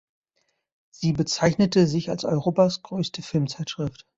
Sie 0.89 1.11
bezeichnete 1.13 1.85
sich 1.85 2.09
als 2.09 2.23
„Europas 2.25 2.81
größte 2.81 3.21
Filmzeitschrift“. 3.21 4.07